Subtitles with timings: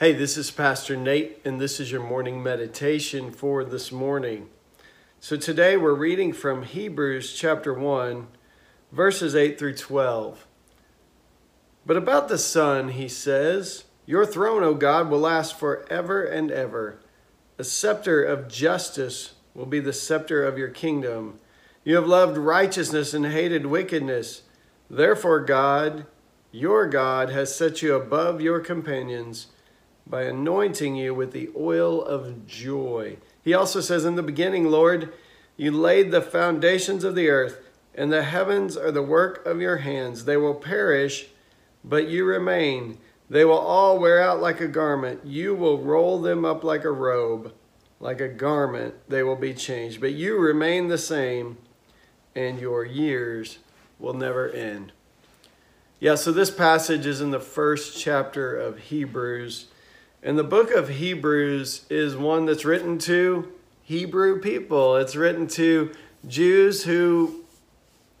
[0.00, 4.48] Hey, this is Pastor Nate, and this is your morning meditation for this morning.
[5.18, 8.28] So today we're reading from Hebrews chapter 1,
[8.92, 10.46] verses 8 through 12.
[11.84, 17.00] But about the Son, he says, Your throne, O God, will last forever and ever.
[17.58, 21.40] A scepter of justice will be the scepter of your kingdom.
[21.82, 24.42] You have loved righteousness and hated wickedness.
[24.88, 26.06] Therefore, God,
[26.52, 29.48] your God, has set you above your companions
[30.08, 33.18] by anointing you with the oil of joy.
[33.42, 35.12] He also says in the beginning, Lord,
[35.56, 37.60] you laid the foundations of the earth,
[37.94, 40.24] and the heavens are the work of your hands.
[40.24, 41.26] They will perish,
[41.84, 42.98] but you remain.
[43.28, 45.26] They will all wear out like a garment.
[45.26, 47.52] You will roll them up like a robe.
[48.00, 50.00] Like a garment, they will be changed.
[50.00, 51.58] But you remain the same,
[52.34, 53.58] and your years
[53.98, 54.92] will never end.
[55.98, 59.66] Yeah, so this passage is in the first chapter of Hebrews.
[60.22, 63.52] And the book of Hebrews is one that's written to
[63.82, 64.96] Hebrew people.
[64.96, 65.92] It's written to
[66.26, 67.44] Jews who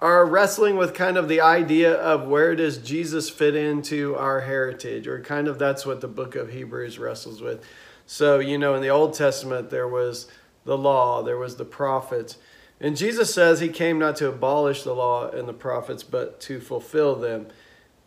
[0.00, 5.08] are wrestling with kind of the idea of where does Jesus fit into our heritage,
[5.08, 7.64] or kind of that's what the book of Hebrews wrestles with.
[8.06, 10.28] So, you know, in the Old Testament, there was
[10.64, 12.38] the law, there was the prophets.
[12.80, 16.60] And Jesus says he came not to abolish the law and the prophets, but to
[16.60, 17.48] fulfill them.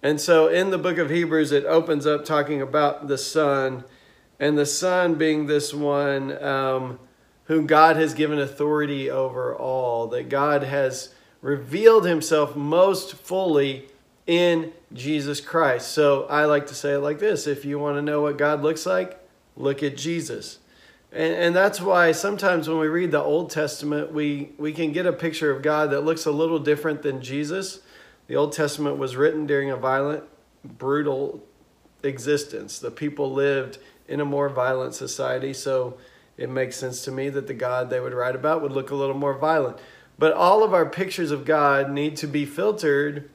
[0.04, 3.84] And so in the book of Hebrews, it opens up talking about the Son,
[4.40, 7.00] and the Son being this one um,
[7.46, 13.88] whom God has given authority over all, that God has revealed himself most fully
[14.26, 15.90] in Jesus Christ.
[15.90, 18.62] So I like to say it like this if you want to know what God
[18.62, 19.20] looks like,
[19.56, 20.60] look at Jesus.
[21.12, 25.06] And, and that's why sometimes when we read the Old Testament, we, we can get
[25.06, 27.82] a picture of God that looks a little different than Jesus
[28.32, 30.24] the Old Testament was written during a violent,
[30.64, 31.44] brutal
[32.02, 32.80] existence.
[32.80, 33.78] The people lived
[34.08, 35.98] in a more violent society, so
[36.38, 38.96] it makes sense to me that the God they would write about would look a
[38.96, 39.80] little more violent.
[40.18, 43.30] But all of our pictures of God need to be filtered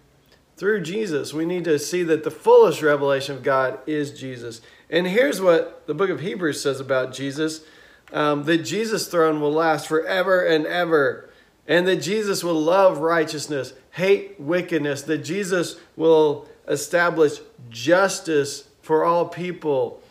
[0.56, 1.34] through Jesus.
[1.34, 4.62] We need to see that the fullest revelation of God is Jesus.
[4.88, 7.66] And here's what the book of Hebrews says about Jesus
[8.14, 11.28] um, that Jesus' throne will last forever and ever,
[11.68, 17.40] and that Jesus will love righteousness hate wickedness, that Jesus will establish
[17.70, 20.02] justice for all people.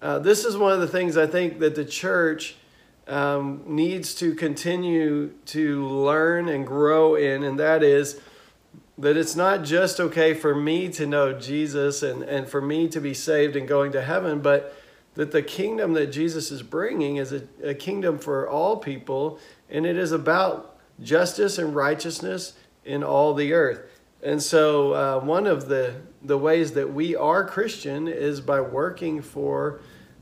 [0.00, 2.54] Uh, this is one of the things I think that the church
[3.08, 8.20] um, needs to continue to learn and grow in, and that is
[8.96, 13.00] that it's not just okay for me to know Jesus and, and for me to
[13.00, 14.76] be saved and going to heaven, but
[15.14, 19.84] that the kingdom that Jesus is bringing is a, a kingdom for all people, and
[19.84, 22.54] it is about justice and righteousness
[22.84, 23.80] in all the earth.
[24.22, 29.20] And so, uh, one of the, the ways that we are Christian is by working
[29.20, 29.80] for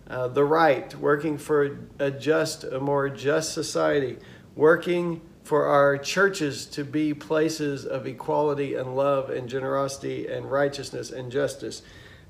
[0.08, 4.18] uh, the right, working for a just, a more just society,
[4.56, 11.10] working for our churches to be places of equality and love and generosity and righteousness
[11.10, 11.82] and justice.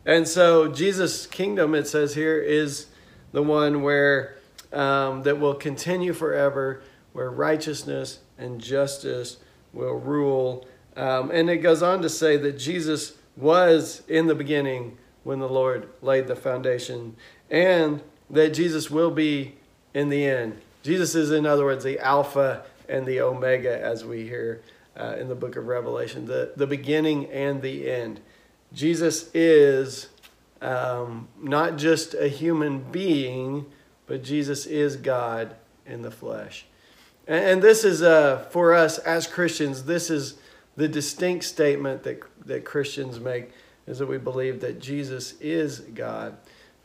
[0.05, 2.87] And so, Jesus' kingdom, it says here, is
[3.33, 4.37] the one where
[4.73, 6.83] um, that will continue forever,
[7.13, 9.39] where righteousness and justice
[9.73, 10.67] will rule.
[10.97, 15.49] Um, and it goes on to say that Jesus was in the beginning when the
[15.49, 17.17] Lord laid the foundation,
[17.51, 19.57] and that Jesus will be
[19.93, 20.61] in the end.
[20.83, 24.63] Jesus is, in other words, the Alpha and the Omega, as we hear
[24.99, 28.21] uh, in the book of Revelation, the, the beginning and the end.
[28.73, 30.09] Jesus is
[30.61, 33.67] um, not just a human being,
[34.07, 35.55] but Jesus is God
[35.87, 36.67] in the flesh.
[37.31, 40.35] And this is uh, for us as Christians, this is
[40.75, 43.53] the distinct statement that, that Christians make
[43.87, 46.37] is that we believe that Jesus is God.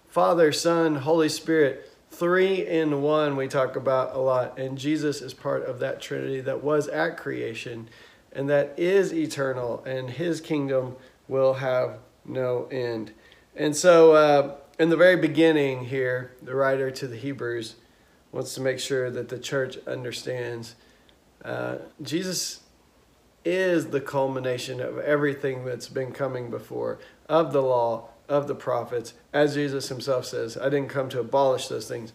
[0.08, 4.60] Father, Son, Holy Spirit, three in one we talk about a lot.
[4.60, 7.90] And Jesus is part of that Trinity that was at creation
[8.32, 10.96] and that is eternal, and his kingdom
[11.28, 13.14] will have no end.
[13.56, 17.78] And so, uh, in the very beginning here, the writer to the Hebrews
[18.36, 20.76] wants to make sure that the church understands
[21.46, 22.60] uh, Jesus
[23.46, 27.00] is the culmination of everything that's been coming before,
[27.30, 29.14] of the law, of the prophets.
[29.32, 32.12] As Jesus himself says, I didn't come to abolish those things,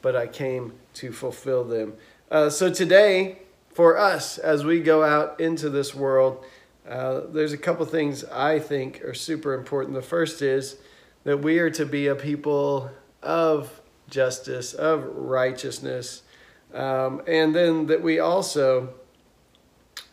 [0.00, 1.94] but I came to fulfill them.
[2.30, 3.40] Uh, so today,
[3.72, 6.44] for us, as we go out into this world,
[6.88, 9.96] uh, there's a couple things I think are super important.
[9.96, 10.76] The first is
[11.24, 12.90] that we are to be a people
[13.22, 16.22] of justice, of righteousness,
[16.72, 18.94] um, and then that we also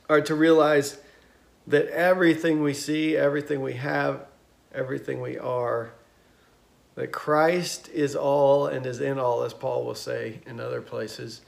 [0.09, 0.99] are to realize
[1.67, 4.25] that everything we see, everything we have,
[4.73, 5.93] everything we are,
[6.95, 11.41] that Christ is all and is in all, as Paul will say in other places,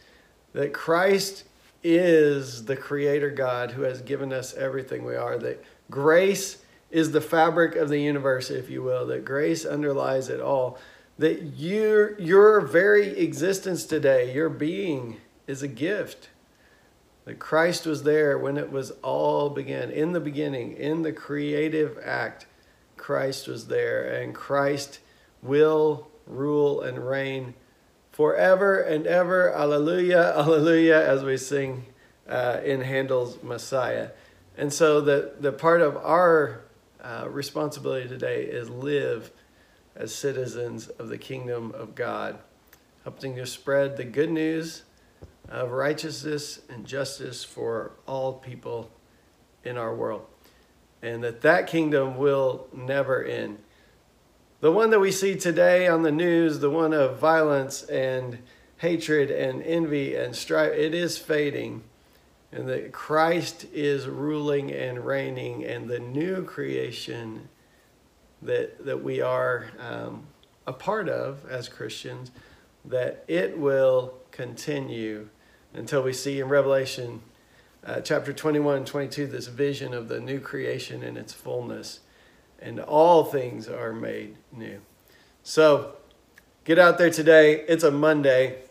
[0.54, 1.44] that Christ
[1.84, 7.22] is the creator God who has given us everything we are, that grace is the
[7.22, 10.78] fabric of the universe, if you will, that grace underlies it all,
[11.18, 15.18] that your, your very existence today, your being,
[15.48, 16.30] is a gift.
[17.25, 19.92] That Christ was there when it was all began.
[19.92, 22.48] In the beginning, in the creative act,
[22.98, 25.00] Christ was there, and Christ
[25.42, 27.54] will rule and reign
[28.12, 29.54] forever and ever.
[29.54, 31.86] Alleluia, alleluia, as we sing
[32.27, 34.09] uh, in Handel's Messiah.
[34.57, 36.62] And so the, the part of our
[37.01, 39.31] uh, responsibility today is live
[39.95, 42.40] as citizens of the kingdom of God,
[43.04, 44.84] helping to spread the good news
[45.50, 48.92] of righteousness and justice for all people
[49.63, 50.25] in our world.
[51.01, 53.60] And that that kingdom will never end.
[54.62, 58.40] The one that we see today on the news, the one of violence and
[58.78, 61.84] hatred and envy and strife, it is fading.
[62.51, 67.50] And that Christ is ruling and reigning, and the new creation
[68.45, 70.24] that, that we are um,
[70.66, 72.31] a part of as Christians,
[72.86, 75.30] that it will continue
[75.74, 77.22] until we see in Revelation
[77.86, 82.00] uh, chapter 21 and 22 this vision of the new creation in its fullness
[82.63, 84.81] and all things are made new.
[85.44, 85.98] So
[86.63, 87.66] get out there today.
[87.68, 88.62] It's a Monday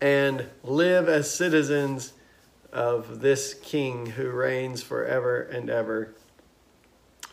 [0.00, 2.12] and live as citizens
[2.70, 6.14] of this King who reigns forever and ever.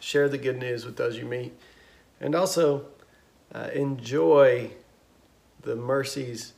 [0.04, 1.54] Share the good news with those you meet
[2.20, 2.88] and also
[3.56, 4.72] uh, enjoy
[5.62, 6.52] the mercies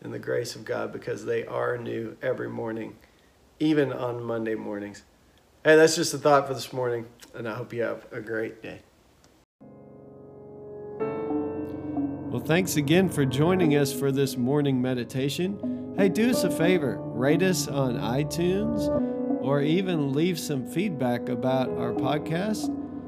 [0.00, 2.94] and the grace of God because they are new every morning,
[3.58, 5.02] even on Monday mornings.
[5.64, 8.62] Hey, that's just a thought for this morning, and I hope you have a great
[8.62, 8.82] day.
[11.00, 15.94] Well, thanks again for joining us for this morning meditation.
[15.96, 18.88] Hey, do us a favor rate us on iTunes
[19.42, 22.83] or even leave some feedback about our podcast